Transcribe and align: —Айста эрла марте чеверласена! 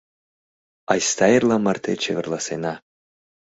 —Айста 0.91 1.25
эрла 1.35 1.57
марте 1.65 1.93
чеверласена! 2.01 2.73